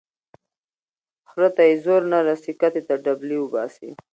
[0.65, 3.89] ـ خره ته يې زور نه رسي کتې ته ډبلي اوباسي.